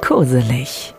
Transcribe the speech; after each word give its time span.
Koselig. 0.00 0.94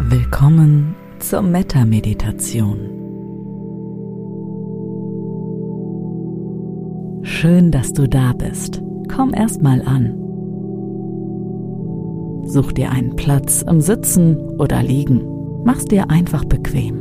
Willkommen 0.00 0.94
zur 1.18 1.40
Metta-Meditation. 1.40 2.90
Schön, 7.22 7.70
dass 7.70 7.94
du 7.94 8.06
da 8.06 8.34
bist. 8.34 8.82
Komm 9.08 9.32
erst 9.32 9.62
mal 9.62 9.80
an. 9.86 10.21
Such 12.52 12.72
dir 12.72 12.90
einen 12.90 13.16
Platz 13.16 13.62
im 13.62 13.80
Sitzen 13.80 14.36
oder 14.58 14.82
Liegen. 14.82 15.22
Mach's 15.64 15.86
dir 15.86 16.10
einfach 16.10 16.44
bequem. 16.44 16.98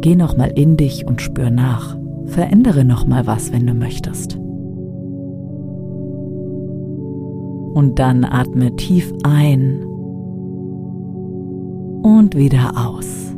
Geh 0.00 0.16
noch 0.16 0.38
mal 0.38 0.50
in 0.54 0.78
dich 0.78 1.06
und 1.06 1.20
spür 1.20 1.50
nach. 1.50 1.98
Verändere 2.24 2.86
noch 2.86 3.06
mal 3.06 3.26
was, 3.26 3.52
wenn 3.52 3.66
du 3.66 3.74
möchtest. 3.74 4.36
Und 7.74 7.98
dann 7.98 8.24
atme 8.24 8.74
tief 8.76 9.12
ein 9.22 9.84
und 12.02 12.34
wieder 12.34 12.72
aus. 12.74 13.34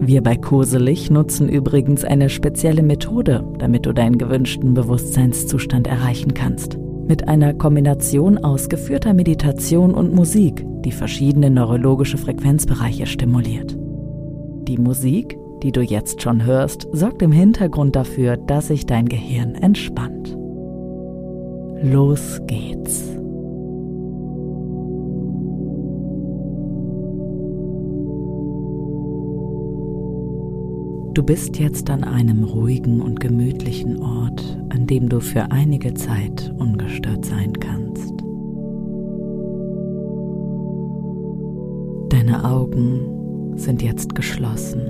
Wir 0.00 0.20
bei 0.20 0.34
Koselig 0.34 1.12
nutzen 1.12 1.48
übrigens 1.48 2.04
eine 2.04 2.28
spezielle 2.28 2.82
Methode, 2.82 3.44
damit 3.58 3.86
du 3.86 3.92
deinen 3.92 4.18
gewünschten 4.18 4.74
Bewusstseinszustand 4.74 5.86
erreichen 5.86 6.34
kannst. 6.34 6.76
Mit 7.08 7.26
einer 7.26 7.54
Kombination 7.54 8.36
aus 8.36 8.68
geführter 8.68 9.14
Meditation 9.14 9.94
und 9.94 10.14
Musik, 10.14 10.62
die 10.84 10.92
verschiedene 10.92 11.48
neurologische 11.48 12.18
Frequenzbereiche 12.18 13.06
stimuliert. 13.06 13.78
Die 14.68 14.76
Musik, 14.76 15.38
die 15.62 15.72
du 15.72 15.80
jetzt 15.80 16.20
schon 16.20 16.44
hörst, 16.44 16.86
sorgt 16.92 17.22
im 17.22 17.32
Hintergrund 17.32 17.96
dafür, 17.96 18.36
dass 18.36 18.66
sich 18.68 18.84
dein 18.84 19.06
Gehirn 19.06 19.54
entspannt. 19.54 20.36
Los 21.82 22.42
geht's. 22.46 23.04
Du 31.18 31.24
bist 31.24 31.58
jetzt 31.58 31.90
an 31.90 32.04
einem 32.04 32.44
ruhigen 32.44 33.00
und 33.00 33.18
gemütlichen 33.18 34.00
Ort, 34.00 34.56
an 34.68 34.86
dem 34.86 35.08
du 35.08 35.18
für 35.18 35.50
einige 35.50 35.92
Zeit 35.94 36.54
ungestört 36.58 37.24
sein 37.24 37.54
kannst. 37.54 38.12
Deine 42.10 42.44
Augen 42.44 43.56
sind 43.58 43.82
jetzt 43.82 44.14
geschlossen. 44.14 44.80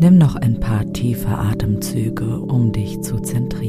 Nimm 0.00 0.16
noch 0.16 0.36
ein 0.36 0.58
paar 0.58 0.90
tiefe 0.94 1.36
Atemzüge, 1.36 2.40
um 2.40 2.72
dich 2.72 3.02
zu 3.02 3.20
zentrieren. 3.20 3.61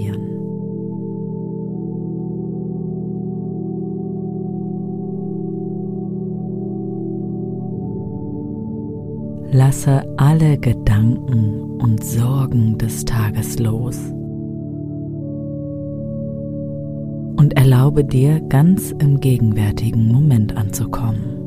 Lasse 9.53 10.03
alle 10.17 10.57
Gedanken 10.57 11.79
und 11.79 12.03
Sorgen 12.03 12.79
des 12.79 13.05
Tages 13.05 13.59
los 13.59 13.99
und 17.37 17.53
erlaube 17.55 18.03
dir 18.03 18.39
ganz 18.49 18.95
im 18.97 19.19
gegenwärtigen 19.19 20.11
Moment 20.11 20.57
anzukommen. 20.57 21.42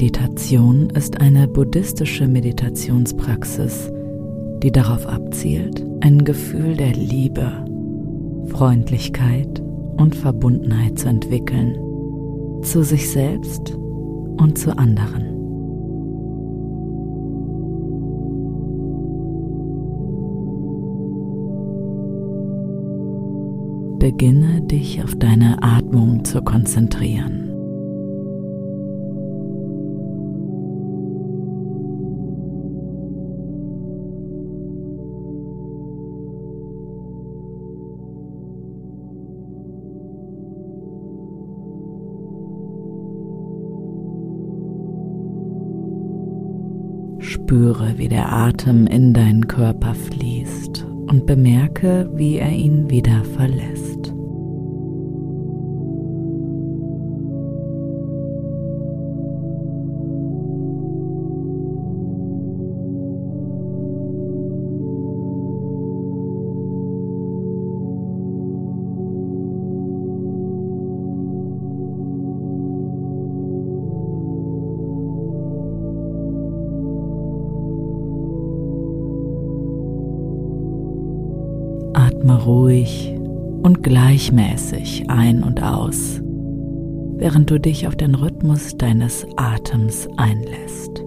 Metta-Meditation 0.00 0.88
ist 0.90 1.20
eine 1.20 1.46
buddhistische 1.46 2.26
Meditationspraxis, 2.26 3.92
die 4.62 4.72
darauf 4.72 5.06
abzielt, 5.06 5.84
ein 6.00 6.24
Gefühl 6.24 6.74
der 6.74 6.94
Liebe, 6.94 7.52
Freundlichkeit 8.46 9.60
und 9.98 10.16
Verbundenheit 10.16 10.98
zu 10.98 11.08
entwickeln, 11.08 11.74
zu 12.62 12.82
sich 12.82 13.10
selbst 13.10 13.76
und 14.38 14.56
zu 14.56 14.76
anderen. 14.78 15.26
Beginne 23.98 24.62
dich 24.62 25.04
auf 25.04 25.14
deine 25.16 25.62
Atmung 25.62 26.24
zu 26.24 26.40
konzentrieren. 26.40 27.49
Spüre, 47.50 47.94
wie 47.96 48.06
der 48.06 48.32
Atem 48.32 48.86
in 48.86 49.12
deinen 49.12 49.48
Körper 49.48 49.92
fließt 49.92 50.86
und 51.08 51.26
bemerke, 51.26 52.08
wie 52.14 52.36
er 52.36 52.52
ihn 52.52 52.88
wieder 52.88 53.24
verlässt. 53.24 53.99
Atme 82.30 82.44
ruhig 82.44 83.14
und 83.62 83.82
gleichmäßig 83.82 85.10
ein 85.10 85.42
und 85.42 85.62
aus, 85.62 86.20
während 87.16 87.50
du 87.50 87.58
dich 87.58 87.88
auf 87.88 87.96
den 87.96 88.14
Rhythmus 88.14 88.76
deines 88.76 89.26
Atems 89.36 90.08
einlässt. 90.16 91.02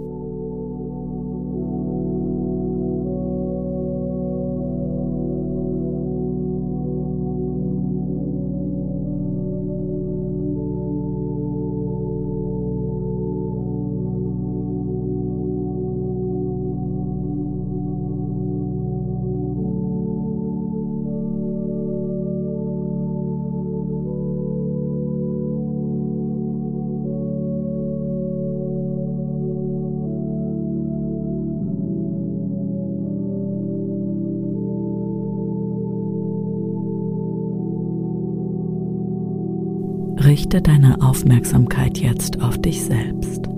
Richte 40.53 40.69
deine 40.69 41.01
Aufmerksamkeit 41.01 41.97
jetzt 41.97 42.39
auf 42.39 42.59
dich 42.59 42.83
selbst. 42.83 43.49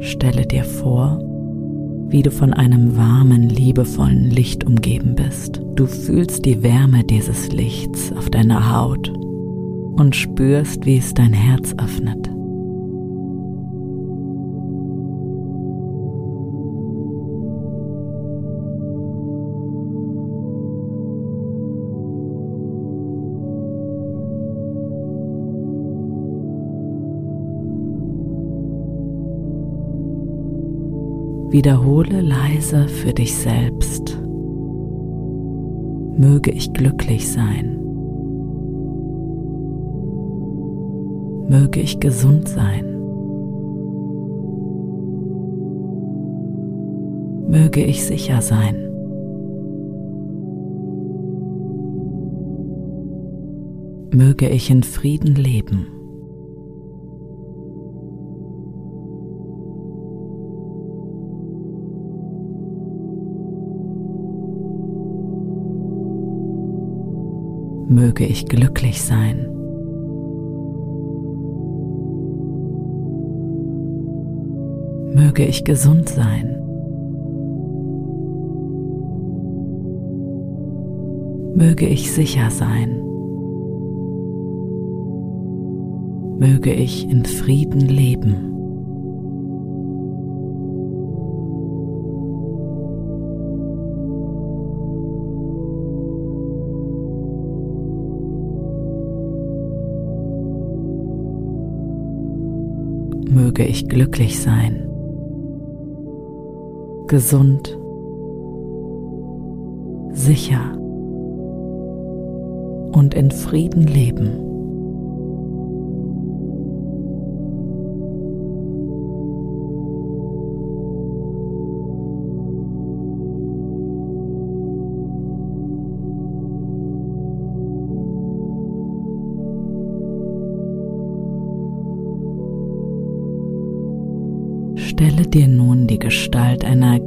Stelle 0.00 0.44
dir 0.44 0.64
vor, 0.64 1.20
wie 2.08 2.22
du 2.22 2.32
von 2.32 2.52
einem 2.52 2.96
warmen, 2.96 3.48
liebevollen 3.48 4.28
Licht 4.28 4.64
umgeben 4.64 5.14
bist. 5.14 5.62
Du 5.76 5.86
fühlst 5.86 6.44
die 6.44 6.64
Wärme 6.64 7.04
dieses 7.04 7.52
Lichts 7.52 8.12
auf 8.16 8.28
deiner 8.28 8.76
Haut 8.76 9.08
und 9.10 10.16
spürst, 10.16 10.84
wie 10.84 10.96
es 10.96 11.14
dein 11.14 11.32
Herz 11.32 11.76
öffnet. 11.80 12.28
Wiederhole 31.50 32.20
leise 32.20 32.86
für 32.86 33.12
dich 33.12 33.36
selbst. 33.36 34.16
Möge 36.16 36.52
ich 36.52 36.72
glücklich 36.72 37.28
sein. 37.28 37.76
Möge 41.48 41.80
ich 41.80 41.98
gesund 41.98 42.46
sein. 42.46 42.84
Möge 47.48 47.82
ich 47.82 48.04
sicher 48.04 48.40
sein. 48.42 48.76
Möge 54.14 54.48
ich 54.48 54.70
in 54.70 54.84
Frieden 54.84 55.34
leben. 55.34 55.99
Möge 67.90 68.24
ich 68.24 68.46
glücklich 68.46 69.02
sein. 69.02 69.48
Möge 75.12 75.44
ich 75.44 75.64
gesund 75.64 76.08
sein. 76.08 76.56
Möge 81.56 81.86
ich 81.86 82.12
sicher 82.12 82.50
sein. 82.50 83.02
Möge 86.38 86.72
ich 86.72 87.10
in 87.10 87.24
Frieden 87.24 87.80
leben. 87.80 88.49
Möge 103.60 103.70
ich 103.72 103.88
glücklich 103.88 104.40
sein, 104.40 104.88
gesund, 107.08 107.78
sicher. 110.12 110.72
Und 112.92 113.14
in 113.14 113.30
Frieden 113.30 113.82
leben. 113.82 114.49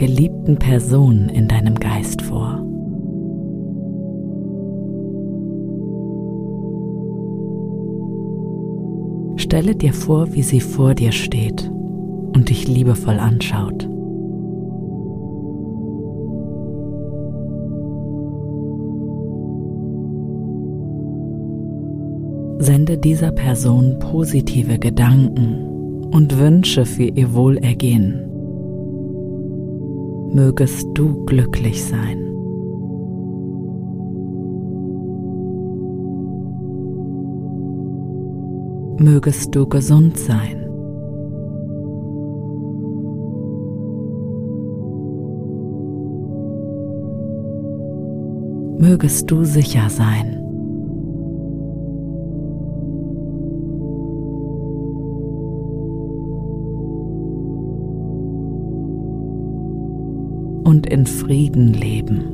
Geliebten 0.06 0.58
Person 0.58 1.30
in 1.30 1.48
deinem 1.48 1.76
Geist 1.76 2.22
vor. 2.24 2.62
Stelle 9.38 9.74
dir 9.76 9.94
vor, 9.94 10.34
wie 10.34 10.44
sie 10.44 10.60
vor 10.60 10.94
dir 10.94 11.14
steht 11.14 11.72
und 12.36 12.50
dich 12.50 12.68
liebevoll 12.68 13.18
anschaut. 13.18 13.88
Sende 22.60 22.98
dieser 22.98 23.32
Person 23.32 24.00
positive 24.00 24.80
Gedanken 24.80 26.10
und 26.12 26.38
Wünsche 26.38 26.86
für 26.86 27.06
ihr 27.06 27.34
Wohlergehen. 27.34 28.33
Mögest 30.34 30.88
du 30.96 31.24
glücklich 31.26 31.86
sein. 31.86 32.18
Mögest 38.98 39.54
du 39.54 39.68
gesund 39.68 40.18
sein. 40.18 40.68
Mögest 48.80 49.30
du 49.30 49.44
sicher 49.44 49.88
sein. 49.92 50.43
Und 60.74 60.88
in 60.88 61.06
Frieden 61.06 61.72
leben. 61.72 62.34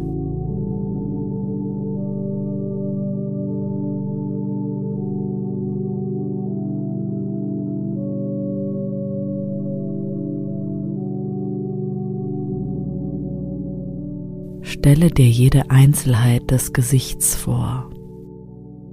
Stelle 14.62 15.12
dir 15.12 15.28
jede 15.28 15.70
Einzelheit 15.70 16.50
des 16.50 16.72
Gesichts 16.72 17.36
vor, 17.36 17.90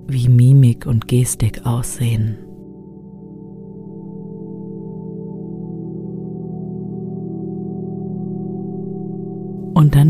wie 0.08 0.28
Mimik 0.28 0.86
und 0.86 1.06
Gestik 1.06 1.64
aussehen. 1.64 2.45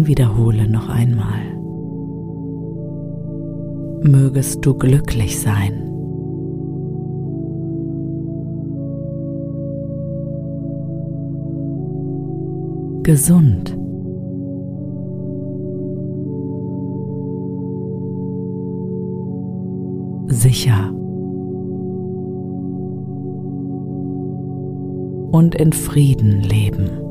Wiederhole 0.07 0.69
noch 0.69 0.89
einmal. 0.89 1.41
Mögest 4.03 4.65
du 4.65 4.75
glücklich 4.75 5.39
sein. 5.41 5.83
Gesund. 13.03 13.77
Sicher. 20.29 20.93
Und 25.33 25.55
in 25.55 25.73
Frieden 25.73 26.43
leben. 26.43 27.06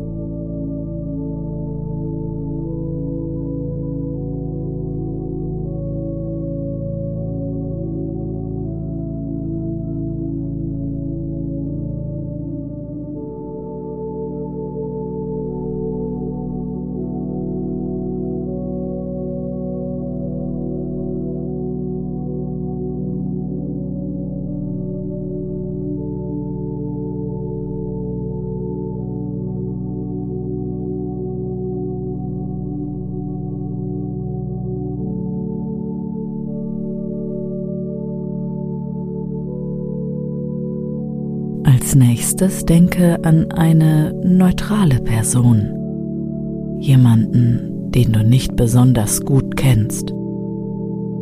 Als 41.66 41.96
nächstes 41.96 42.64
denke 42.64 43.24
an 43.24 43.52
eine 43.52 44.14
neutrale 44.24 45.02
Person, 45.02 46.78
jemanden, 46.80 47.90
den 47.90 48.12
du 48.12 48.24
nicht 48.24 48.56
besonders 48.56 49.22
gut 49.22 49.58
kennst 49.58 50.12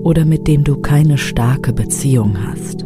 oder 0.04 0.26
mit 0.26 0.48
dem 0.50 0.66
du 0.66 0.82
keine 0.82 1.18
starke 1.18 1.72
Beziehung 1.72 2.36
hast. 2.46 2.86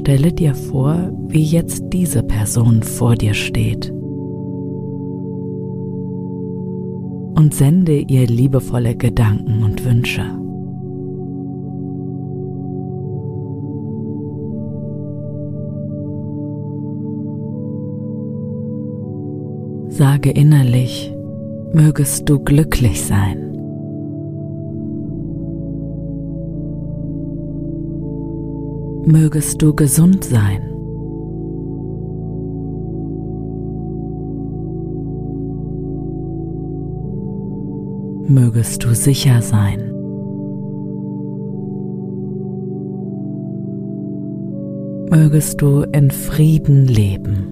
Stelle 0.00 0.32
dir 0.32 0.54
vor, 0.54 1.12
wie 1.28 1.44
jetzt 1.44 1.84
diese 1.92 2.22
Person 2.22 2.82
vor 2.82 3.14
dir 3.14 3.34
steht. 3.34 3.92
und 7.40 7.54
sende 7.54 7.96
ihr 7.96 8.26
liebevolle 8.26 8.94
Gedanken 8.94 9.62
und 9.64 9.82
Wünsche. 9.86 10.22
Sage 19.88 20.30
innerlich, 20.30 21.14
mögest 21.72 22.28
du 22.28 22.38
glücklich 22.40 23.00
sein. 23.02 23.49
Mögest 29.10 29.60
du 29.60 29.74
gesund 29.74 30.22
sein. 30.22 30.62
Mögest 38.28 38.84
du 38.84 38.94
sicher 38.94 39.42
sein. 39.42 39.80
Mögest 45.10 45.60
du 45.60 45.80
in 45.92 46.12
Frieden 46.12 46.86
leben. 46.86 47.48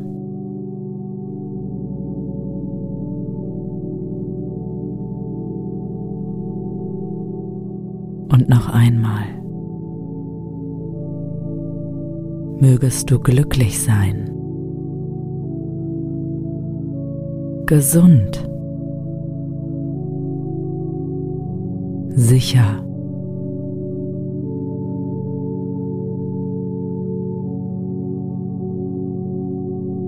Und 8.28 8.48
noch 8.48 8.72
einmal. 8.72 9.37
Mögest 12.60 13.08
du 13.08 13.20
glücklich 13.20 13.78
sein. 13.78 14.30
Gesund. 17.66 18.48
Sicher. 22.16 22.84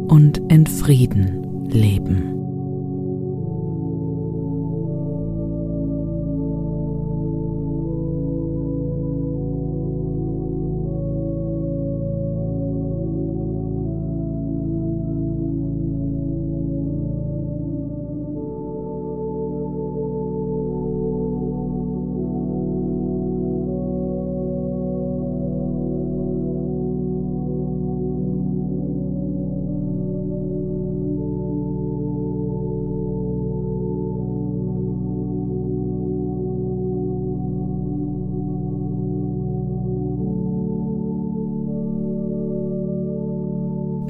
Und 0.09 0.38
in 0.49 0.66
Frieden 0.66 1.69
leben. 1.69 2.39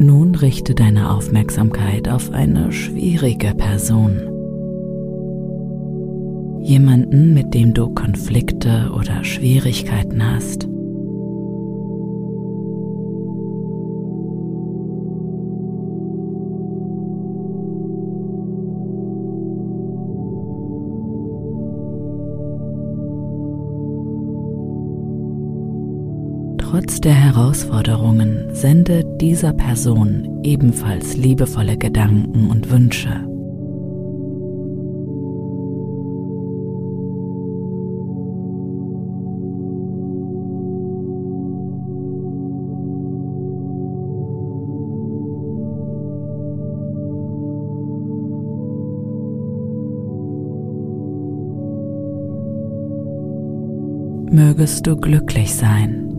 Nun 0.02 0.34
richte 0.34 0.74
deine 0.74 1.10
Aufmerksamkeit 1.10 2.08
auf 2.08 2.30
eine 2.30 2.72
schwierige 2.72 3.54
Person. 3.54 4.22
Jemanden, 6.62 7.34
mit 7.34 7.52
dem 7.52 7.74
du 7.74 7.92
Konflikte 7.92 8.92
oder 8.94 9.24
Schwierigkeiten 9.24 10.24
hast. 10.24 10.66
Trotz 26.70 27.00
der 27.00 27.14
Herausforderungen 27.14 28.54
sende 28.54 29.04
dieser 29.20 29.52
Person 29.52 30.40
ebenfalls 30.44 31.16
liebevolle 31.16 31.76
Gedanken 31.76 32.48
und 32.48 32.70
Wünsche. 32.70 33.26
Mögest 54.30 54.86
du 54.86 54.96
glücklich 54.96 55.52
sein. 55.52 56.09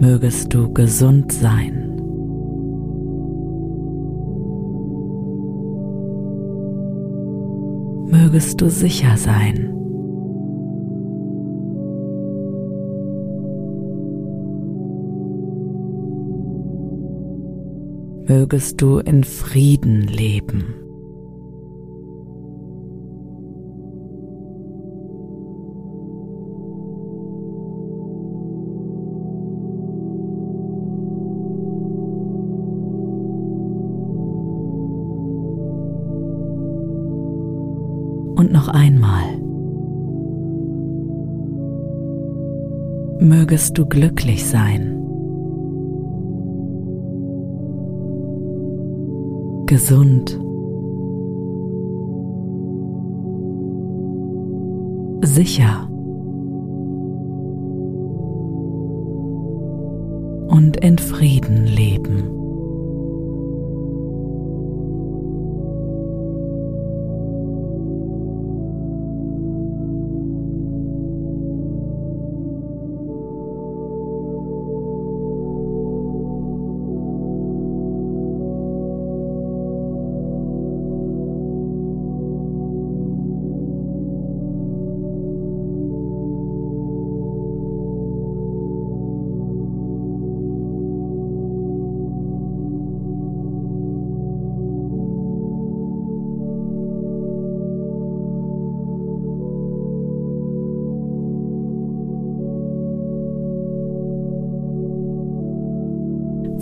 Mögest 0.00 0.54
du 0.54 0.72
gesund 0.72 1.32
sein. 1.32 1.94
Mögest 8.10 8.60
du 8.60 8.70
sicher 8.70 9.16
sein. 9.16 9.74
Mögest 18.26 18.80
du 18.80 18.98
in 18.98 19.24
Frieden 19.24 20.02
leben. 20.02 20.87
Mögest 43.20 43.76
du 43.76 43.84
glücklich 43.84 44.46
sein. 44.46 44.94
Gesund. 49.66 50.38
Sicher. 55.22 55.88
Und 60.48 60.76
in 60.76 60.98
Frieden 60.98 61.66
leben. 61.66 62.37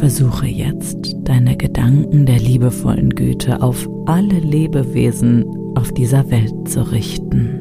Versuche 0.06 0.46
jetzt, 0.46 1.16
deine 1.24 1.56
Gedanken 1.56 2.26
der 2.26 2.38
liebevollen 2.38 3.10
Güte 3.10 3.60
auf 3.60 3.88
alle 4.06 4.38
Lebewesen 4.38 5.44
auf 5.74 5.92
dieser 5.94 6.30
Welt 6.30 6.68
zu 6.68 6.88
richten. 6.92 7.58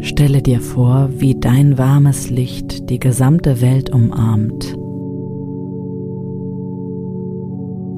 Stelle 0.00 0.40
dir 0.40 0.62
vor, 0.62 1.10
wie 1.18 1.38
dein 1.38 1.76
warmes 1.76 2.30
Licht 2.30 2.88
die 2.88 2.98
gesamte 2.98 3.60
Welt 3.60 3.90
umarmt 3.90 4.77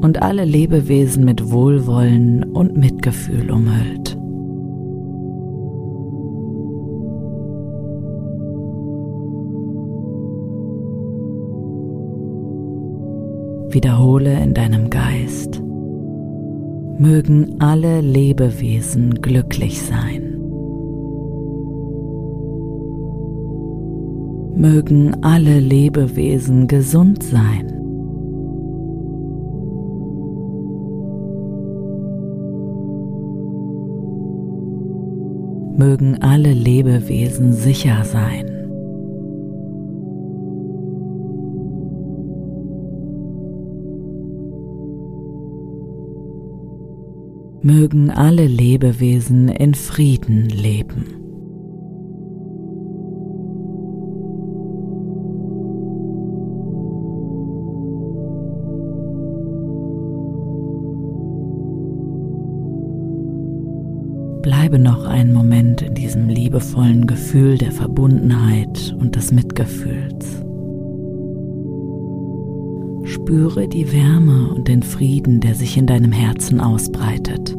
und 0.01 0.23
alle 0.23 0.45
Lebewesen 0.45 1.25
mit 1.25 1.51
Wohlwollen 1.51 2.45
und 2.45 2.77
Mitgefühl 2.77 3.51
umhüllt. 3.51 4.17
Wiederhole 13.73 14.43
in 14.43 14.53
deinem 14.53 14.91
Geist, 14.91 15.63
mögen 16.99 17.61
alle 17.61 18.01
Lebewesen 18.01 19.15
glücklich 19.23 19.81
sein. 19.81 20.37
Mögen 24.57 25.23
alle 25.23 25.61
Lebewesen 25.61 26.67
gesund 26.67 27.23
sein. 27.23 27.80
Mögen 35.81 36.21
alle 36.21 36.53
Lebewesen 36.53 37.55
sicher 37.55 38.05
sein. 38.05 38.45
mögen 47.63 48.11
alle 48.11 48.47
Lebewesen 48.47 49.49
in 49.49 49.75
Frieden 49.75 50.49
leben. 50.49 51.20
Bleibe 64.71 64.85
noch 64.85 65.05
einen 65.05 65.33
Moment 65.33 65.83
in 65.83 65.95
diesem 65.95 66.29
liebevollen 66.29 67.09
Gefühl 67.09 67.59
der 67.59 67.73
Verbundenheit 67.73 68.95
und 69.01 69.17
des 69.17 69.33
Mitgefühls. 69.33 70.45
Spüre 73.03 73.67
die 73.67 73.93
Wärme 73.93 74.55
und 74.55 74.69
den 74.69 74.85
Frieden, 74.85 75.41
der 75.41 75.57
sich 75.57 75.77
in 75.77 75.89
deinem 75.89 76.13
Herzen 76.13 76.61
ausbreitet. 76.61 77.57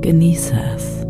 Genieße 0.00 0.54
es. 0.76 1.09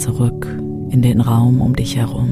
Zurück 0.00 0.46
in 0.88 1.02
den 1.02 1.20
Raum 1.20 1.60
um 1.60 1.76
dich 1.76 1.96
herum. 1.96 2.30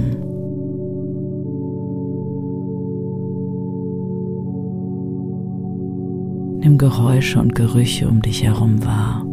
Nimm 6.60 6.78
Geräusche 6.78 7.38
und 7.38 7.54
Gerüche 7.54 8.08
um 8.08 8.20
dich 8.20 8.42
herum 8.42 8.84
wahr. 8.84 9.24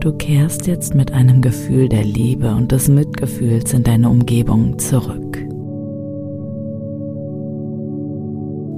Du 0.00 0.12
kehrst 0.12 0.66
jetzt 0.66 0.94
mit 0.94 1.12
einem 1.12 1.42
Gefühl 1.42 1.88
der 1.88 2.04
Liebe 2.04 2.54
und 2.54 2.72
des 2.72 2.88
Mitgefühls 2.88 3.72
in 3.74 3.82
deine 3.82 4.08
Umgebung 4.08 4.78
zurück. 4.78 5.38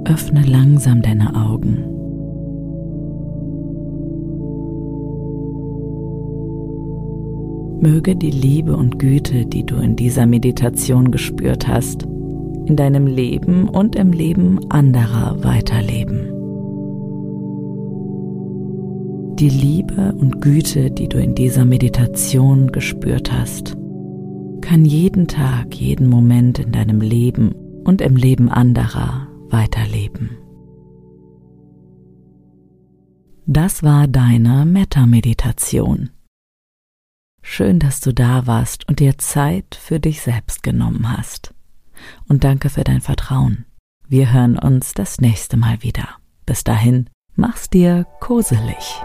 Öffne 0.05 0.43
langsam 0.45 1.01
deine 1.01 1.33
Augen 1.33 2.02
Möge 7.83 8.15
die 8.15 8.31
Liebe 8.31 8.77
und 8.77 8.97
Güte, 8.97 9.45
die 9.45 9.65
du 9.65 9.75
in 9.75 9.97
dieser 9.97 10.25
Meditation 10.25 11.11
gespürt 11.11 11.67
hast, 11.67 12.03
in 12.03 12.77
deinem 12.77 13.07
Leben 13.07 13.67
und 13.67 13.97
im 13.97 14.13
Leben 14.13 14.71
anderer 14.71 15.43
weiterleben. 15.43 16.29
Die 19.35 19.49
Liebe 19.49 20.13
und 20.13 20.41
Güte, 20.41 20.91
die 20.91 21.09
du 21.09 21.19
in 21.19 21.35
dieser 21.35 21.65
Meditation 21.65 22.71
gespürt 22.71 23.33
hast, 23.33 23.75
kann 24.61 24.85
jeden 24.85 25.27
Tag, 25.27 25.75
jeden 25.75 26.07
Moment 26.07 26.59
in 26.59 26.71
deinem 26.71 27.01
Leben 27.01 27.53
und 27.83 27.99
im 27.99 28.15
Leben 28.15 28.47
anderer 28.47 29.27
weiterleben. 29.49 30.37
Das 33.45 33.83
war 33.83 34.07
deine 34.07 34.63
Metta-Meditation. 34.63 36.12
Schön, 37.45 37.77
dass 37.77 37.99
du 37.99 38.13
da 38.13 38.47
warst 38.47 38.87
und 38.87 38.99
dir 38.99 39.17
Zeit 39.19 39.77
für 39.79 39.99
dich 39.99 40.21
selbst 40.21 40.63
genommen 40.63 41.15
hast. 41.15 41.53
Und 42.27 42.43
danke 42.43 42.69
für 42.69 42.83
dein 42.83 43.01
Vertrauen. 43.01 43.65
Wir 44.07 44.33
hören 44.33 44.57
uns 44.57 44.93
das 44.93 45.21
nächste 45.21 45.57
Mal 45.57 45.83
wieder. 45.83 46.07
Bis 46.45 46.63
dahin, 46.63 47.09
mach's 47.35 47.69
dir 47.69 48.07
koselig. 48.19 49.03